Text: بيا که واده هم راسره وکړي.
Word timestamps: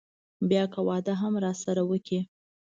بيا 0.49 0.63
که 0.73 0.79
واده 0.87 1.13
هم 1.21 1.33
راسره 1.45 1.83
وکړي. 1.85 2.19